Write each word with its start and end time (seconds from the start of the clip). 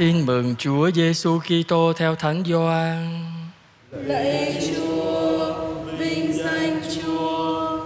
Tin 0.00 0.26
mừng 0.26 0.54
Chúa 0.58 0.90
Giêsu 0.90 1.38
Kitô 1.38 1.92
theo 1.92 2.14
Thánh 2.14 2.42
Gioan. 2.46 3.24
Lạy 3.90 4.62
Chúa, 4.68 5.54
vinh 5.98 6.32
danh 6.32 6.80
Chúa. 6.94 7.84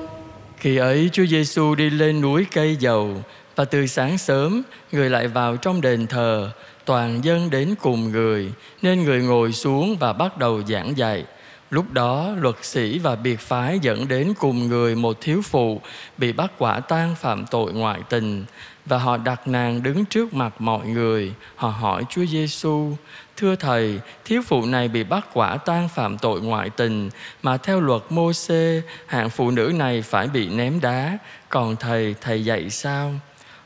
Khi 0.56 0.76
ấy 0.76 1.10
Chúa 1.12 1.26
Giêsu 1.26 1.74
đi 1.74 1.90
lên 1.90 2.20
núi 2.20 2.46
cây 2.52 2.76
dầu 2.80 3.22
và 3.56 3.64
từ 3.64 3.86
sáng 3.86 4.18
sớm 4.18 4.62
người 4.92 5.10
lại 5.10 5.28
vào 5.28 5.56
trong 5.56 5.80
đền 5.80 6.06
thờ, 6.06 6.50
toàn 6.84 7.24
dân 7.24 7.50
đến 7.50 7.74
cùng 7.80 8.12
người 8.12 8.52
nên 8.82 9.04
người 9.04 9.22
ngồi 9.22 9.52
xuống 9.52 9.96
và 10.00 10.12
bắt 10.12 10.38
đầu 10.38 10.62
giảng 10.68 10.96
dạy. 10.96 11.24
Lúc 11.70 11.92
đó 11.92 12.30
luật 12.40 12.56
sĩ 12.62 12.98
và 12.98 13.16
biệt 13.16 13.40
phái 13.40 13.78
dẫn 13.78 14.08
đến 14.08 14.34
cùng 14.38 14.68
người 14.68 14.94
một 14.94 15.20
thiếu 15.20 15.42
phụ 15.42 15.80
bị 16.18 16.32
bắt 16.32 16.52
quả 16.58 16.80
tang 16.80 17.14
phạm 17.14 17.44
tội 17.50 17.72
ngoại 17.72 18.00
tình 18.08 18.44
và 18.86 18.98
họ 18.98 19.16
đặt 19.16 19.48
nàng 19.48 19.82
đứng 19.82 20.04
trước 20.04 20.34
mặt 20.34 20.54
mọi 20.58 20.86
người. 20.86 21.32
Họ 21.56 21.68
hỏi 21.68 22.04
Chúa 22.10 22.24
Giêsu: 22.26 22.92
"Thưa 23.36 23.56
thầy, 23.56 24.00
thiếu 24.24 24.42
phụ 24.46 24.66
này 24.66 24.88
bị 24.88 25.04
bắt 25.04 25.26
quả 25.32 25.56
tang 25.56 25.88
phạm 25.88 26.18
tội 26.18 26.40
ngoại 26.40 26.70
tình, 26.70 27.10
mà 27.42 27.56
theo 27.56 27.80
luật 27.80 28.02
Mô-xê, 28.10 28.80
hạng 29.06 29.30
phụ 29.30 29.50
nữ 29.50 29.72
này 29.74 30.02
phải 30.02 30.26
bị 30.26 30.48
ném 30.48 30.80
đá, 30.80 31.18
còn 31.48 31.76
thầy 31.76 32.14
thầy 32.20 32.44
dạy 32.44 32.70
sao?" 32.70 33.14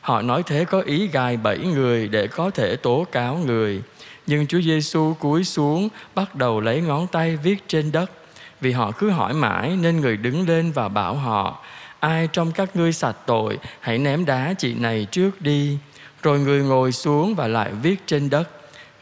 Họ 0.01 0.21
nói 0.21 0.43
thế 0.45 0.65
có 0.65 0.81
ý 0.81 1.07
gài 1.07 1.37
bẫy 1.37 1.57
người 1.57 2.07
để 2.07 2.27
có 2.27 2.49
thể 2.49 2.75
tố 2.75 3.05
cáo 3.11 3.35
người. 3.35 3.81
Nhưng 4.27 4.47
Chúa 4.47 4.61
Giêsu 4.61 5.13
cúi 5.19 5.43
xuống 5.43 5.89
bắt 6.15 6.35
đầu 6.35 6.61
lấy 6.61 6.81
ngón 6.81 7.07
tay 7.07 7.37
viết 7.37 7.63
trên 7.67 7.91
đất. 7.91 8.11
Vì 8.61 8.71
họ 8.71 8.91
cứ 8.91 9.09
hỏi 9.09 9.33
mãi 9.33 9.77
nên 9.81 10.01
người 10.01 10.17
đứng 10.17 10.47
lên 10.47 10.71
và 10.71 10.87
bảo 10.87 11.15
họ 11.15 11.63
Ai 11.99 12.27
trong 12.27 12.51
các 12.51 12.75
ngươi 12.75 12.93
sạch 12.93 13.15
tội, 13.25 13.57
hãy 13.79 13.97
ném 13.97 14.25
đá 14.25 14.53
chị 14.57 14.73
này 14.73 15.07
trước 15.11 15.41
đi. 15.41 15.77
Rồi 16.23 16.39
người 16.39 16.63
ngồi 16.63 16.91
xuống 16.91 17.35
và 17.35 17.47
lại 17.47 17.71
viết 17.81 17.95
trên 18.05 18.29
đất. 18.29 18.49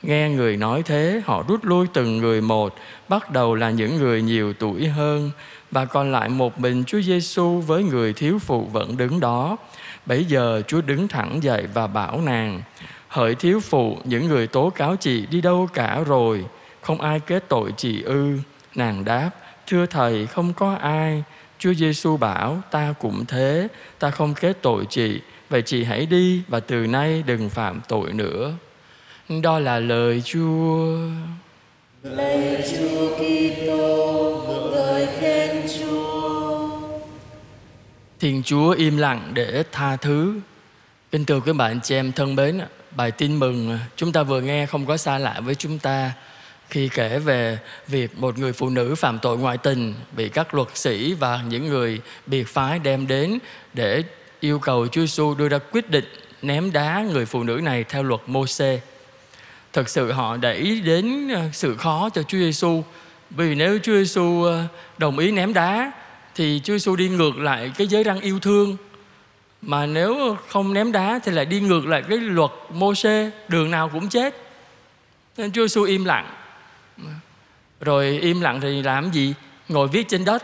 Nghe 0.02 0.30
người 0.30 0.58
nói 0.58 0.84
thế, 0.86 1.22
họ 1.26 1.44
rút 1.48 1.66
lui 1.66 1.88
từng 1.94 2.18
người 2.18 2.42
một, 2.42 2.76
Bắt 3.08 3.32
đầu 3.32 3.56
là 3.56 3.70
những 3.70 3.98
người 3.98 4.22
nhiều 4.22 4.54
tuổi 4.54 4.88
hơn. 4.88 5.32
Và 5.72 5.86
còn 5.86 6.12
lại 6.12 6.30
một 6.30 6.60
mình 6.60 6.84
Chúa 6.88 7.02
Giêsu 7.02 7.62
với 7.68 7.84
người 7.84 8.14
thiếu 8.14 8.40
phụ 8.40 8.66
vẫn 8.72 8.98
đứng 8.98 9.20
đó. 9.20 9.58
Bấy 10.06 10.26
giờ 10.26 10.62
Chúa 10.68 10.82
đứng 10.82 11.08
thẳng 11.08 11.44
dậy 11.44 11.68
và 11.74 11.88
bảo 11.88 12.22
nàng, 12.22 12.62
Hỡi 13.08 13.36
thiếu 13.36 13.60
phụ, 13.60 13.98
những 14.04 14.28
người 14.28 14.48
tố 14.48 14.70
cáo 14.70 14.96
chị 14.96 15.26
đi 15.26 15.42
đâu 15.42 15.70
cả 15.74 16.04
rồi? 16.06 16.46
Không 16.82 17.02
ai 17.02 17.20
kết 17.20 17.44
tội 17.48 17.74
chị 17.78 18.02
ư? 18.02 18.38
Nàng 18.76 19.06
đáp, 19.06 19.30
Thưa 19.68 19.86
thầy, 19.86 20.26
không 20.26 20.54
có 20.54 20.76
ai. 20.76 21.24
Chúa 21.60 21.74
Giêsu 21.74 22.18
bảo 22.18 22.62
ta 22.72 22.94
cũng 23.00 23.26
thế 23.26 23.68
Ta 24.00 24.12
không 24.12 24.34
kết 24.34 24.58
tội 24.62 24.86
chị 24.90 25.22
Vậy 25.50 25.62
chị 25.62 25.84
hãy 25.84 26.06
đi 26.06 26.42
và 26.48 26.60
từ 26.60 26.88
nay 26.88 27.24
đừng 27.26 27.50
phạm 27.50 27.82
tội 27.88 28.14
nữa. 28.14 28.54
Đó 29.44 29.60
là 29.60 29.80
lời 29.80 30.22
Chúa. 30.26 30.98
Lạy 32.04 32.64
Chúa 32.72 33.16
Kitô, 33.16 34.44
ngợi 34.72 35.08
khen 35.20 35.68
Chúa. 35.80 36.70
Thiên 38.20 38.44
Chúa 38.44 38.72
im 38.72 38.98
lặng 38.98 39.32
để 39.34 39.64
tha 39.72 39.96
thứ. 39.96 40.40
Kính 41.12 41.26
thưa 41.26 41.40
các 41.46 41.56
bạn 41.56 41.80
chị 41.84 41.96
em 41.96 42.12
thân 42.12 42.36
mến 42.36 42.62
Bài 42.92 43.12
tin 43.12 43.40
mừng 43.40 43.80
chúng 43.96 44.12
ta 44.12 44.24
vừa 44.24 44.42
nghe 44.42 44.66
không 44.66 44.86
có 44.86 44.98
xa 44.98 45.18
lạ 45.18 45.40
với 45.40 45.56
chúng 45.56 45.80
ta 45.80 46.12
khi 46.70 46.90
kể 46.94 47.20
về 47.20 47.58
việc 47.88 48.18
một 48.18 48.38
người 48.38 48.54
phụ 48.54 48.70
nữ 48.70 48.96
phạm 48.96 49.20
tội 49.20 49.38
ngoại 49.38 49.58
tình, 49.58 49.94
bị 50.12 50.30
các 50.30 50.54
luật 50.54 50.68
sĩ 50.74 51.14
và 51.14 51.42
những 51.50 51.68
người 51.68 52.02
biệt 52.26 52.48
phái 52.48 52.80
đem 52.80 53.08
đến 53.08 53.40
để 53.74 54.04
yêu 54.40 54.60
cầu 54.60 54.88
Chúa 54.88 55.02
Giêsu 55.02 55.36
đưa 55.36 55.50
ra 55.50 55.58
quyết 55.72 55.90
định 55.90 56.06
ném 56.42 56.72
đá 56.72 57.06
người 57.14 57.26
phụ 57.26 57.44
nữ 57.44 57.60
này 57.64 57.84
theo 57.84 58.04
luật 58.04 58.22
Môse. 58.28 58.80
Thật 59.74 59.82
Thực 59.82 59.90
sự 59.90 60.12
họ 60.12 60.38
để 60.38 60.54
ý 60.54 60.82
đến 60.82 61.30
ờ, 61.30 61.42
sự 61.54 61.76
khó 61.78 62.10
cho 62.14 62.24
Chúa 62.24 62.38
Giêsu 62.38 62.84
vì 63.30 63.56
nếu 63.56 63.80
Chúa 63.84 63.94
Giêsu 63.94 64.44
ờ, 64.44 64.64
đồng 64.98 65.20
ý 65.20 65.32
ném 65.32 65.54
đá, 65.54 65.92
thì 66.36 66.62
Chúa 66.64 66.74
Giêsu 66.74 66.96
đi 66.96 67.10
ngược 67.10 67.38
lại 67.38 67.72
cái 67.78 67.88
giới 67.88 68.04
răng 68.04 68.20
yêu 68.20 68.40
thương. 68.40 68.78
Mà 69.62 69.86
nếu 69.86 70.38
không 70.48 70.74
ném 70.74 70.92
đá 70.92 71.20
thì 71.24 71.32
lại 71.32 71.46
đi 71.46 71.60
ngược 71.60 71.88
lại 71.88 72.04
cái 72.10 72.18
luật 72.18 72.52
Môse 72.74 73.30
đường 73.48 73.72
nào 73.72 73.90
cũng 73.90 74.10
chết. 74.10 74.36
Nên 75.38 75.52
Chúa 75.52 75.68
Giêsu 75.68 75.84
im 75.84 76.06
lặng 76.06 76.34
rồi 77.80 78.20
im 78.22 78.42
lặng 78.42 78.62
thì 78.62 78.82
làm 78.82 79.12
gì? 79.12 79.34
Ngồi 79.70 79.88
viết 79.88 80.08
trên 80.08 80.26
đất. 80.26 80.44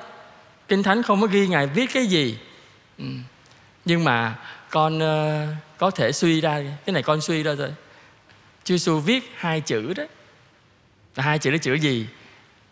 Kinh 0.67 0.83
thánh 0.83 1.03
không 1.03 1.21
có 1.21 1.27
ghi 1.27 1.47
ngài 1.47 1.67
viết 1.67 1.93
cái 1.93 2.05
gì. 2.05 2.37
Ừ. 2.97 3.05
nhưng 3.85 4.03
mà 4.03 4.35
con 4.69 4.97
uh, 4.97 5.49
có 5.77 5.91
thể 5.91 6.11
suy 6.11 6.41
ra 6.41 6.63
cái 6.85 6.93
này 6.93 7.03
con 7.03 7.21
suy 7.21 7.43
ra 7.43 7.55
rồi 7.55 7.69
Chúa 8.63 8.75
Giêsu 8.75 8.99
viết 8.99 9.31
hai 9.35 9.61
chữ 9.61 9.93
đó. 9.93 10.03
Hai 11.17 11.39
chữ 11.39 11.51
đó 11.51 11.57
chữ 11.61 11.73
gì? 11.73 12.07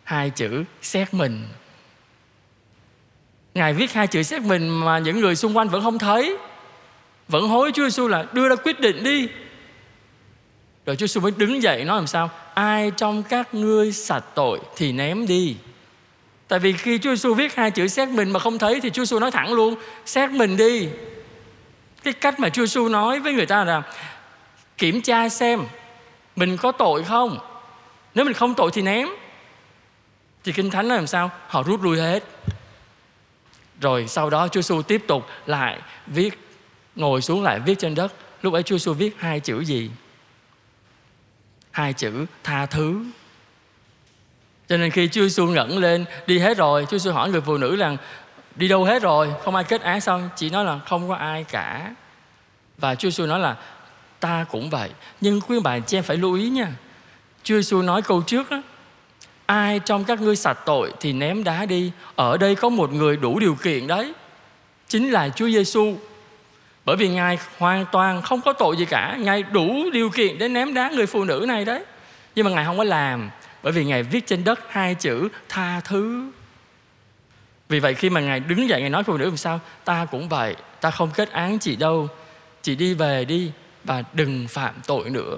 Hai 0.04 0.30
chữ 0.30 0.64
xét 0.82 1.14
mình. 1.14 1.48
Ngài 3.54 3.74
viết 3.74 3.94
hai 3.94 4.08
chữ 4.08 4.24
xét 4.24 4.42
mình 4.42 4.70
mà 4.70 5.00
những 5.00 5.20
người 5.20 5.36
xung 5.36 5.58
quanh 5.58 5.70
vẫn 5.70 5.84
không 5.84 6.00
thấy. 6.00 6.38
Vẫn 7.28 7.48
hối 7.48 7.72
Chúa 7.72 7.84
Giêsu 7.84 8.08
là 8.08 8.26
đưa 8.34 8.50
ra 8.50 8.56
quyết 8.56 8.80
định 8.80 9.04
đi 9.04 9.28
rồi 10.86 10.96
Chúa 10.96 11.08
Giêsu 11.08 11.22
mới 11.22 11.32
đứng 11.38 11.64
dậy 11.64 11.84
nói 11.84 11.98
làm 11.98 12.08
sao? 12.08 12.30
Ai 12.54 12.92
trong 12.98 13.24
các 13.24 13.54
ngươi 13.54 13.92
sạch 13.92 14.24
tội 14.36 14.60
thì 14.76 14.92
ném 14.92 15.28
đi. 15.28 15.56
Tại 16.48 16.60
vì 16.60 16.74
khi 16.74 16.98
Chúa 16.98 17.10
Giêsu 17.10 17.34
viết 17.34 17.56
hai 17.56 17.72
chữ 17.72 17.88
xét 17.88 18.10
mình 18.10 18.32
mà 18.32 18.40
không 18.40 18.58
thấy 18.58 18.82
thì 18.82 18.90
Chúa 18.90 19.06
Giêsu 19.06 19.20
nói 19.20 19.32
thẳng 19.32 19.54
luôn, 19.54 19.76
xét 20.06 20.32
mình 20.32 20.58
đi. 20.58 20.88
Cái 22.04 22.14
cách 22.14 22.40
mà 22.40 22.50
Chúa 22.50 22.66
Giêsu 22.66 22.88
nói 22.88 23.20
với 23.20 23.34
người 23.34 23.46
ta 23.46 23.64
là 23.64 23.82
kiểm 24.78 25.02
tra 25.02 25.30
xem 25.30 25.62
mình 26.36 26.58
có 26.58 26.72
tội 26.72 27.04
không. 27.04 27.40
Nếu 28.16 28.26
mình 28.26 28.34
không 28.34 28.54
tội 28.54 28.72
thì 28.74 28.82
ném. 28.82 29.08
Thì 30.44 30.52
kinh 30.52 30.70
thánh 30.70 30.88
nói 30.88 30.98
làm 30.98 31.08
sao? 31.08 31.32
Họ 31.48 31.64
rút 31.64 31.84
lui 31.84 32.00
hết. 32.00 32.24
Rồi 33.82 34.08
sau 34.08 34.30
đó 34.30 34.48
Chúa 34.48 34.62
Giêsu 34.62 34.82
tiếp 34.82 35.04
tục 35.08 35.28
lại 35.46 35.80
viết, 36.08 36.40
ngồi 36.96 37.22
xuống 37.22 37.44
lại 37.44 37.60
viết 37.60 37.80
trên 37.80 37.96
đất. 37.96 38.14
Lúc 38.42 38.54
ấy 38.54 38.64
Chúa 38.64 38.78
Giêsu 38.78 38.94
viết 38.94 39.16
hai 39.20 39.40
chữ 39.40 39.60
gì? 39.60 39.90
Hai 41.72 41.94
chữ 41.94 42.26
tha 42.44 42.66
thứ. 42.66 43.06
Cho 44.70 44.78
nên 44.78 44.92
khi 44.92 45.08
Chúa 45.08 45.22
Giêsu 45.22 45.48
ngẩng 45.48 45.78
lên, 45.78 46.06
đi 46.28 46.40
hết 46.40 46.58
rồi, 46.58 46.86
Chúa 46.90 46.98
Giêsu 46.98 47.12
hỏi 47.12 47.30
người 47.30 47.42
phụ 47.42 47.58
nữ 47.58 47.76
rằng, 47.76 47.98
đi 48.56 48.68
đâu 48.68 48.84
hết 48.84 49.02
rồi? 49.02 49.34
Không 49.44 49.56
ai 49.56 49.64
kết 49.64 49.82
án 49.82 50.02
xong 50.02 50.30
chị 50.36 50.50
nói 50.50 50.66
là, 50.66 50.80
không 50.86 51.10
có 51.10 51.16
ai 51.16 51.44
cả. 51.44 51.96
Và 52.78 52.96
Chúa 52.96 53.10
Giêsu 53.10 53.26
nói 53.26 53.40
là, 53.40 53.56
ta 54.20 54.46
cũng 54.52 54.70
vậy, 54.70 54.90
nhưng 55.22 55.42
quý 55.42 55.60
bà 55.64 55.80
chị 55.80 55.98
em 55.98 56.04
phải 56.04 56.18
lưu 56.18 56.34
ý 56.34 56.50
nha. 56.50 56.68
Chúa 57.44 57.56
Giêsu 57.56 57.82
nói 57.82 58.02
câu 58.02 58.22
trước 58.22 58.50
đó 58.52 58.62
ai 59.46 59.80
trong 59.80 60.04
các 60.04 60.22
ngươi 60.22 60.36
sạch 60.36 60.58
tội 60.66 60.94
thì 61.00 61.14
ném 61.14 61.44
đá 61.44 61.66
đi, 61.66 61.92
ở 62.16 62.38
đây 62.38 62.56
có 62.56 62.70
một 62.70 62.94
người 62.94 63.18
đủ 63.18 63.40
điều 63.40 63.56
kiện 63.56 63.88
đấy, 63.88 64.14
chính 64.88 65.12
là 65.12 65.30
Chúa 65.30 65.50
Giêsu 65.50 65.96
bởi 66.86 66.96
vì 66.96 67.10
Ngài 67.10 67.38
hoàn 67.58 67.86
toàn 67.92 68.22
không 68.22 68.42
có 68.42 68.54
tội 68.54 68.78
gì 68.78 68.86
cả. 68.86 69.18
Ngài 69.20 69.44
đủ 69.44 69.90
điều 69.94 70.10
kiện 70.10 70.38
để 70.38 70.48
ném 70.48 70.74
đá 70.74 70.90
người 70.90 71.06
phụ 71.06 71.24
nữ 71.24 71.46
này 71.48 71.66
đấy. 71.66 71.84
Nhưng 72.36 72.46
mà 72.46 72.52
Ngài 72.52 72.66
không 72.66 72.78
có 72.78 72.84
làm, 72.84 73.30
Bởi 73.64 73.74
vì 73.74 73.86
Ngài 73.86 74.04
viết 74.04 74.28
trên 74.28 74.44
đất 74.44 74.60
hai 74.70 74.96
chữ 74.96 75.30
tha 75.50 75.80
thứ. 75.80 76.32
Vì 77.70 77.80
vậy 77.80 77.94
khi 77.94 78.10
mà 78.10 78.22
Ngài 78.22 78.40
đứng 78.40 78.70
dậy, 78.70 78.82
Ngài 78.82 78.90
nói 78.90 79.04
phụ 79.04 79.18
nữ 79.18 79.26
làm 79.26 79.38
sao? 79.38 79.60
Ta 79.86 80.06
cũng 80.12 80.30
vậy, 80.30 80.56
Ta 80.82 80.92
không 80.92 81.12
kết 81.16 81.32
án 81.32 81.60
chị 81.60 81.76
đâu. 81.76 82.08
Chị 82.62 82.76
đi 82.76 82.94
về 82.94 83.26
đi 83.26 83.52
Và 83.84 84.04
đừng 84.14 84.48
phạm 84.48 84.74
tội 84.88 85.10
nữa. 85.10 85.38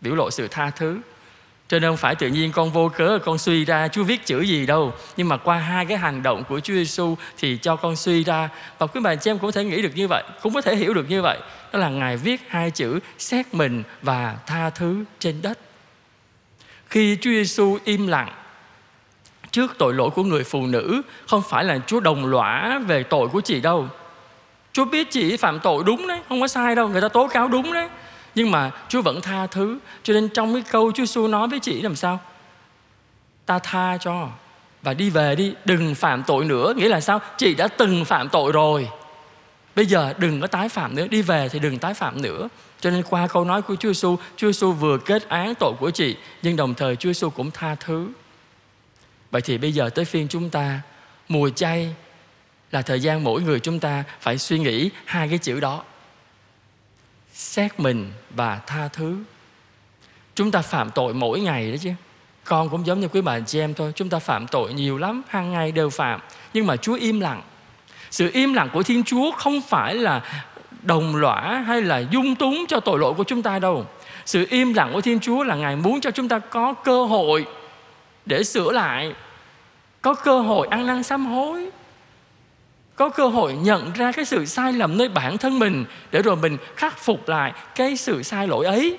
Biểu 0.00 0.14
lộ 0.14 0.30
sự 0.30 0.48
tha 0.48 0.70
thứ 0.70 0.98
cho 1.72 1.78
nên 1.78 1.90
không 1.90 1.96
phải 1.96 2.14
tự 2.14 2.28
nhiên 2.28 2.52
con 2.52 2.70
vô 2.70 2.90
cớ 2.96 3.18
con 3.24 3.38
suy 3.38 3.64
ra 3.64 3.88
Chúa 3.88 4.04
viết 4.04 4.26
chữ 4.26 4.40
gì 4.40 4.66
đâu. 4.66 4.92
Nhưng 5.16 5.28
mà 5.28 5.36
qua 5.36 5.58
hai 5.58 5.86
cái 5.86 5.98
hành 5.98 6.22
động 6.22 6.44
của 6.48 6.60
Chúa 6.60 6.74
Giêsu 6.74 7.16
Thì 7.38 7.58
cho 7.62 7.76
con 7.76 7.96
suy 7.96 8.24
ra. 8.24 8.48
Và 8.78 8.86
quý 8.86 9.00
bà 9.04 9.14
chị 9.14 9.30
em 9.30 9.38
cũng 9.38 9.48
có 9.48 9.52
thể 9.52 9.64
nghĩ 9.64 9.82
được 9.82 9.96
như 9.96 10.08
vậy, 10.08 10.24
Cũng 10.42 10.54
có 10.54 10.60
thể 10.60 10.76
hiểu 10.76 10.94
được 10.94 11.10
như 11.10 11.22
vậy. 11.22 11.38
Đó 11.72 11.78
là 11.78 11.88
Ngài 11.88 12.16
viết 12.16 12.40
hai 12.48 12.70
chữ 12.70 12.98
Xét 13.18 13.54
mình 13.54 13.82
và 14.02 14.36
tha 14.46 14.70
thứ 14.70 15.04
trên 15.18 15.42
đất. 15.42 15.58
Khi 16.86 17.16
Chúa 17.20 17.30
Giêsu 17.30 17.78
im 17.84 18.06
lặng 18.06 18.32
Trước 19.50 19.74
tội 19.78 19.94
lỗi 19.94 20.10
của 20.10 20.24
người 20.24 20.44
phụ 20.44 20.66
nữ, 20.66 21.02
Không 21.26 21.42
phải 21.48 21.64
là 21.64 21.78
Chúa 21.86 22.00
đồng 22.00 22.26
lõa 22.26 22.78
về 22.78 23.02
tội 23.02 23.28
của 23.28 23.40
chị 23.40 23.60
đâu. 23.60 23.88
Chúa 24.72 24.84
biết 24.84 25.10
chị 25.10 25.36
phạm 25.36 25.60
tội 25.60 25.84
đúng 25.86 26.06
đấy, 26.06 26.20
Không 26.28 26.40
có 26.40 26.48
sai 26.48 26.74
đâu, 26.74 26.88
Người 26.88 27.00
ta 27.00 27.08
tố 27.08 27.28
cáo 27.28 27.48
đúng 27.48 27.72
đấy 27.72 27.88
nhưng 28.34 28.50
mà 28.50 28.70
Chúa 28.88 29.02
vẫn 29.02 29.20
tha 29.20 29.46
thứ. 29.46 29.78
Cho 30.02 30.14
nên 30.14 30.28
trong 30.28 30.54
cái 30.54 30.62
câu 30.70 30.92
Chúa 30.92 31.02
Giêsu 31.02 31.28
nói 31.28 31.48
với 31.48 31.60
chị 31.60 31.82
làm 31.82 31.96
sao? 31.96 32.20
Ta 33.46 33.58
tha 33.58 33.96
cho 34.00 34.28
và 34.82 34.94
đi 34.94 35.10
về 35.10 35.34
đi, 35.34 35.54
đừng 35.64 35.94
phạm 35.94 36.22
tội 36.22 36.44
nữa. 36.44 36.74
Nghĩa 36.76 36.88
là 36.88 37.00
sao? 37.00 37.20
Chị 37.36 37.54
đã 37.54 37.68
từng 37.68 38.04
phạm 38.04 38.28
tội 38.28 38.52
rồi. 38.52 38.88
Bây 39.76 39.86
giờ 39.86 40.14
đừng 40.18 40.40
có 40.40 40.46
tái 40.46 40.68
phạm 40.68 40.94
nữa. 40.94 41.06
Đi 41.08 41.22
về 41.22 41.48
thì 41.48 41.58
đừng 41.58 41.78
tái 41.78 41.94
phạm 41.94 42.22
nữa. 42.22 42.48
Cho 42.80 42.90
nên 42.90 43.02
qua 43.02 43.26
câu 43.26 43.44
nói 43.44 43.62
của 43.62 43.76
Chúa 43.76 43.88
Giêsu 43.88 44.16
Chúa 44.36 44.46
Giêsu 44.46 44.72
vừa 44.72 44.98
kết 44.98 45.28
án 45.28 45.54
tội 45.54 45.72
của 45.78 45.90
chị, 45.90 46.16
nhưng 46.42 46.56
đồng 46.56 46.74
thời 46.74 46.96
Chúa 46.96 47.08
Giêsu 47.08 47.30
cũng 47.30 47.50
tha 47.50 47.74
thứ. 47.74 48.08
Vậy 49.30 49.42
thì 49.42 49.58
bây 49.58 49.72
giờ 49.72 49.88
tới 49.88 50.04
phiên 50.04 50.28
chúng 50.28 50.50
ta, 50.50 50.80
mùa 51.28 51.50
chay 51.50 51.94
là 52.72 52.82
thời 52.82 53.00
gian 53.00 53.24
mỗi 53.24 53.42
người 53.42 53.60
chúng 53.60 53.80
ta 53.80 54.04
phải 54.20 54.38
suy 54.38 54.58
nghĩ 54.58 54.90
hai 55.04 55.28
cái 55.28 55.38
chữ 55.38 55.60
đó 55.60 55.84
xét 57.32 57.80
mình 57.80 58.12
và 58.30 58.60
tha 58.66 58.88
thứ. 58.88 59.16
Chúng 60.34 60.50
ta 60.50 60.62
phạm 60.62 60.90
tội 60.90 61.14
mỗi 61.14 61.40
ngày 61.40 61.70
đó 61.70 61.76
chứ. 61.80 61.90
Con 62.44 62.68
cũng 62.68 62.86
giống 62.86 63.00
như 63.00 63.08
quý 63.08 63.20
bà 63.20 63.40
chị 63.40 63.60
em 63.60 63.74
thôi, 63.74 63.92
chúng 63.96 64.08
ta 64.08 64.18
phạm 64.18 64.46
tội 64.46 64.72
nhiều 64.72 64.98
lắm, 64.98 65.22
hàng 65.28 65.52
ngày 65.52 65.72
đều 65.72 65.90
phạm. 65.90 66.20
Nhưng 66.54 66.66
mà 66.66 66.76
chúa 66.76 66.94
im 66.94 67.20
lặng. 67.20 67.42
Sự 68.10 68.30
im 68.32 68.54
lặng 68.54 68.68
của 68.72 68.82
thiên 68.82 69.04
chúa 69.04 69.30
không 69.30 69.60
phải 69.68 69.94
là 69.94 70.44
đồng 70.82 71.16
lõa 71.16 71.64
hay 71.66 71.82
là 71.82 71.98
dung 71.98 72.34
túng 72.34 72.64
cho 72.68 72.80
tội 72.80 72.98
lỗi 72.98 73.14
của 73.14 73.24
chúng 73.24 73.42
ta 73.42 73.58
đâu. 73.58 73.86
Sự 74.26 74.46
im 74.50 74.74
lặng 74.74 74.90
của 74.92 75.00
thiên 75.00 75.20
chúa 75.20 75.44
là 75.44 75.54
ngài 75.54 75.76
muốn 75.76 76.00
cho 76.00 76.10
chúng 76.10 76.28
ta 76.28 76.38
có 76.38 76.72
cơ 76.72 77.04
hội 77.04 77.46
để 78.26 78.44
sửa 78.44 78.72
lại, 78.72 79.14
có 80.02 80.14
cơ 80.14 80.40
hội 80.40 80.68
ăn 80.70 80.86
năn 80.86 81.02
sám 81.02 81.26
hối 81.26 81.70
có 83.02 83.08
cơ 83.08 83.28
hội 83.28 83.54
nhận 83.54 83.92
ra 83.92 84.12
cái 84.12 84.24
sự 84.24 84.46
sai 84.46 84.72
lầm 84.72 84.98
nơi 84.98 85.08
bản 85.08 85.38
thân 85.38 85.58
mình 85.58 85.84
để 86.10 86.22
rồi 86.22 86.36
mình 86.36 86.56
khắc 86.76 86.98
phục 86.98 87.28
lại 87.28 87.52
cái 87.74 87.96
sự 87.96 88.22
sai 88.22 88.48
lỗi 88.48 88.66
ấy. 88.66 88.98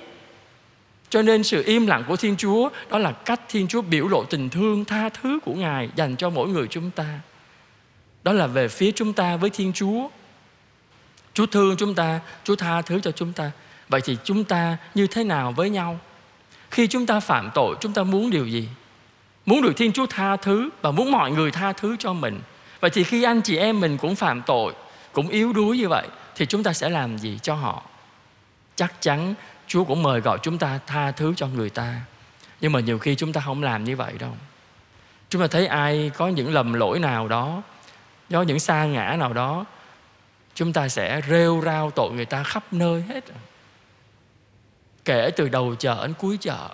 Cho 1.10 1.22
nên 1.22 1.44
sự 1.44 1.62
im 1.66 1.86
lặng 1.86 2.04
của 2.08 2.16
thiên 2.16 2.36
chúa, 2.36 2.68
đó 2.90 2.98
là 2.98 3.12
cách 3.12 3.40
thiên 3.48 3.68
chúa 3.68 3.82
biểu 3.82 4.08
lộ 4.08 4.24
tình 4.24 4.50
thương, 4.50 4.84
tha 4.84 5.08
thứ 5.08 5.38
của 5.44 5.54
ngài 5.54 5.88
dành 5.96 6.16
cho 6.16 6.30
mỗi 6.30 6.48
người 6.48 6.66
chúng 6.70 6.90
ta. 6.90 7.04
Đó 8.22 8.32
là 8.32 8.46
về 8.46 8.68
phía 8.68 8.90
chúng 8.92 9.12
ta 9.12 9.36
với 9.36 9.50
thiên 9.50 9.72
chúa. 9.72 10.08
Chúa 11.34 11.46
thương 11.46 11.76
chúng 11.76 11.94
ta, 11.94 12.20
chúa 12.44 12.56
tha 12.56 12.82
thứ 12.82 13.00
cho 13.00 13.12
chúng 13.12 13.32
ta. 13.32 13.50
Vậy 13.88 14.00
thì 14.04 14.16
chúng 14.24 14.44
ta 14.44 14.76
như 14.94 15.06
thế 15.06 15.24
nào 15.24 15.52
với 15.52 15.70
nhau? 15.70 15.98
Khi 16.70 16.86
chúng 16.86 17.06
ta 17.06 17.20
phạm 17.20 17.50
tội, 17.54 17.76
chúng 17.80 17.92
ta 17.92 18.02
muốn 18.02 18.30
điều 18.30 18.46
gì? 18.46 18.68
Muốn 19.46 19.62
được 19.62 19.72
thiên 19.76 19.92
chúa 19.92 20.06
tha 20.06 20.36
thứ 20.36 20.70
và 20.82 20.90
muốn 20.90 21.12
mọi 21.12 21.30
người 21.30 21.50
tha 21.50 21.72
thứ 21.72 21.96
cho 21.98 22.12
mình 22.12 22.40
vậy 22.80 22.90
thì 22.90 23.04
khi 23.04 23.22
anh 23.22 23.40
chị 23.40 23.56
em 23.56 23.80
mình 23.80 23.96
cũng 23.98 24.16
phạm 24.16 24.42
tội, 24.42 24.74
cũng 25.12 25.28
yếu 25.28 25.52
đuối 25.52 25.78
như 25.78 25.88
vậy, 25.88 26.06
thì 26.34 26.46
chúng 26.46 26.62
ta 26.62 26.72
sẽ 26.72 26.88
làm 26.88 27.18
gì 27.18 27.38
cho 27.42 27.54
họ? 27.54 27.82
Chắc 28.76 28.92
chắn 29.00 29.34
chúa 29.66 29.84
cũng 29.84 30.02
mời 30.02 30.20
gọi 30.20 30.38
chúng 30.42 30.58
ta 30.58 30.80
tha 30.86 31.10
thứ 31.10 31.34
cho 31.36 31.46
người 31.46 31.70
ta. 31.70 32.00
Nhưng 32.60 32.72
mà 32.72 32.80
nhiều 32.80 32.98
khi 32.98 33.14
chúng 33.14 33.32
ta 33.32 33.40
không 33.40 33.62
làm 33.62 33.84
như 33.84 33.96
vậy 33.96 34.12
đâu. 34.18 34.32
Chúng 35.28 35.42
ta 35.42 35.48
thấy 35.48 35.66
ai 35.66 36.10
có 36.16 36.28
những 36.28 36.54
lầm 36.54 36.72
lỗi 36.72 36.98
nào 36.98 37.28
đó 37.28 37.62
do 38.28 38.42
những 38.42 38.60
sa 38.60 38.84
ngã 38.84 39.16
nào 39.18 39.32
đó, 39.32 39.64
chúng 40.54 40.72
ta 40.72 40.88
sẽ 40.88 41.20
rêu 41.28 41.62
rao 41.64 41.90
tội 41.90 42.12
người 42.12 42.24
ta 42.24 42.42
khắp 42.42 42.72
nơi 42.72 43.02
hết. 43.08 43.24
Kể 45.04 45.30
từ 45.36 45.48
đầu 45.48 45.74
chợ 45.74 46.06
đến 46.06 46.14
cuối 46.18 46.38
chợ, 46.40 46.68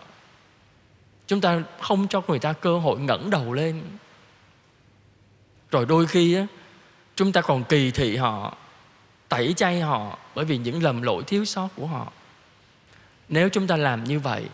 chúng 1.27 1.41
ta 1.41 1.63
không 1.81 2.09
cho 2.09 2.23
người 2.29 2.39
ta 2.39 2.53
cơ 2.53 2.79
hội 2.79 2.99
ngẩng 3.01 3.31
đầu 3.31 3.53
lên 3.53 3.83
rồi 5.71 5.87
đôi 5.87 6.07
khi 6.07 6.35
á, 6.35 6.47
chúng 7.17 7.33
ta 7.33 7.41
còn 7.41 7.65
kỳ 7.65 7.91
thị 7.91 8.17
họ 8.17 8.55
tẩy 9.29 9.55
chay 9.57 9.81
họ 9.81 10.19
bởi 10.35 10.45
vì 10.45 10.59
những 10.59 10.83
lầm 10.83 11.03
lỗi 11.03 11.23
thiếu 11.27 11.45
sót 11.45 11.69
của 11.77 11.87
họ. 11.87 12.13
Nếu 13.29 13.49
chúng 13.49 13.67
ta 13.67 13.77
làm 13.77 14.05
như 14.05 14.21
vậy 14.21 14.45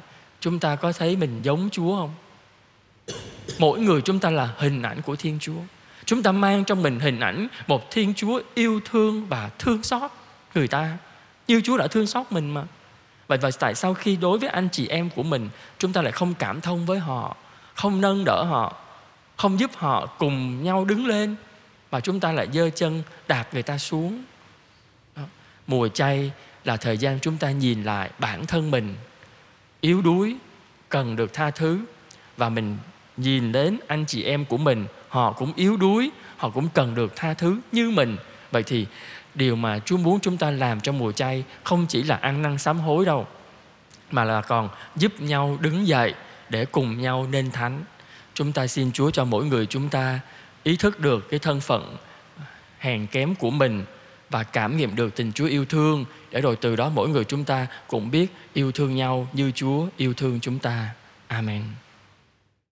chúng 0.41 0.59
ta 0.59 0.77
có 0.77 0.93
thấy 0.93 1.17
mình 1.17 1.41
giống 1.43 1.69
chúa 1.73 1.97
không? 1.97 2.15
Mỗi 3.59 3.81
người 3.81 4.01
chúng 4.01 4.19
ta 4.19 4.31
là 4.31 4.55
hình 4.59 4.83
ảnh 4.83 5.03
của 5.03 5.17
thiên 5.17 5.39
chúa. 5.41 5.61
Chúng 6.05 6.23
ta 6.23 6.33
mang 6.33 6.65
trong 6.65 6.83
mình 6.83 7.01
hình 7.01 7.21
ảnh 7.21 7.49
một 7.67 7.91
thiên 7.91 8.15
chúa 8.15 8.41
yêu 8.55 8.81
thương 8.85 9.27
và 9.27 9.51
thương 9.59 9.83
xót 9.83 10.11
người 10.55 10.69
ta. 10.69 10.99
Như 11.49 11.61
chúa 11.61 11.77
đã 11.77 11.87
thương 11.87 12.07
xót 12.07 12.27
mình 12.31 12.55
mà. 12.55 12.65
Vậy 13.29 13.39
và 13.39 13.51
tại 13.59 13.75
sao 13.75 13.95
khi 13.95 14.17
đối 14.17 14.39
với 14.39 14.49
anh 14.49 14.69
chị 14.73 14.89
em 14.89 15.11
của 15.11 15.23
mình 15.23 15.49
chúng 15.79 15.93
ta 15.93 16.03
lại 16.03 16.13
không 16.13 16.35
cảm 16.35 16.61
thông 16.61 16.87
với 16.87 16.99
họ 16.99 17.37
không 17.75 18.01
nâng 18.01 18.25
đỡ 18.25 18.45
họ? 18.45 18.86
Không 19.37 19.61
giúp 19.61 19.71
họ 19.77 20.07
cùng 20.07 20.63
nhau 20.63 20.85
đứng 20.85 21.07
lên, 21.07 21.37
mà 21.91 22.01
chúng 22.01 22.21
ta 22.21 22.33
lại 22.33 22.49
giơ 22.53 22.71
chân 22.71 23.03
đạp 23.29 23.55
người 23.55 23.63
ta 23.63 23.79
xuống. 23.79 24.25
Đó. 25.17 25.23
mùa 25.67 25.89
chay 25.89 26.33
là 26.65 26.77
thời 26.77 26.99
gian 26.99 27.19
chúng 27.23 27.37
ta 27.37 27.51
nhìn 27.51 27.83
lại 27.83 28.11
bản 28.19 28.47
thân 28.47 28.71
mình. 28.71 28.95
Yếu 29.81 30.03
đuối, 30.03 30.37
cần 30.89 31.17
được 31.17 31.33
tha 31.33 31.51
thứ, 31.51 31.81
và 32.37 32.49
mình 32.49 32.77
nhìn 33.17 33.53
đến 33.53 33.79
anh 33.87 34.05
chị 34.07 34.23
em 34.23 34.45
của 34.45 34.57
mình, 34.57 34.87
họ 35.09 35.33
cũng 35.33 35.53
yếu 35.57 35.77
đuối, 35.77 36.11
họ 36.37 36.51
cũng 36.51 36.69
cần 36.75 36.95
được 36.95 37.17
tha 37.17 37.35
thứ 37.35 37.61
như 37.73 37.91
mình. 37.91 38.17
Vậy 38.51 38.63
thì 38.63 38.87
điều 39.35 39.57
mà 39.57 39.79
chúa 39.79 39.97
muốn 39.97 40.21
chúng 40.21 40.37
ta 40.37 40.51
làm 40.51 40.81
trong 40.81 40.99
mùa 40.99 41.13
chay 41.13 41.45
không 41.65 41.87
chỉ 41.89 42.03
là 42.03 42.17
ăn 42.17 42.43
năn 42.43 42.59
sám 42.59 42.79
hối 42.79 43.05
đâu, 43.05 43.27
mà 44.11 44.25
là 44.25 44.41
còn 44.41 44.69
giúp 44.97 45.21
nhau 45.21 45.59
đứng 45.61 45.87
dậy 45.87 46.15
để 46.49 46.65
cùng 46.65 47.01
nhau 47.01 47.27
nên 47.31 47.51
thánh 47.51 47.85
chúng 48.37 48.53
ta 48.53 48.67
xin 48.67 48.93
chúa 48.93 49.11
cho 49.11 49.25
mỗi 49.25 49.45
người 49.45 49.67
chúng 49.67 49.89
ta 49.89 50.21
ý 50.63 50.77
thức 50.77 51.01
được 51.01 51.29
cái 51.31 51.39
thân 51.39 51.61
phận 51.61 51.97
hèn 52.79 53.07
kém 53.07 53.35
của 53.35 53.51
mình 53.51 53.85
và 54.31 54.43
cảm 54.43 54.77
nghiệm 54.77 54.97
được 54.97 55.17
tình 55.17 55.33
Chúa 55.33 55.47
yêu 55.47 55.65
thương, 55.65 56.05
để 56.31 56.41
rồi 56.41 56.57
từ 56.57 56.77
đó 56.77 56.91
mỗi 56.95 57.09
người 57.09 57.25
chúng 57.25 57.45
ta 57.45 57.67
cũng 57.89 58.11
biết 58.11 58.27
yêu 58.53 58.73
thương 58.73 58.97
nhau 58.97 59.29
như 59.33 59.51
Chúa 59.55 59.87
yêu 59.97 60.15
thương 60.15 60.41
chúng 60.41 60.59
ta. 60.59 60.89
Amen. 61.27 61.63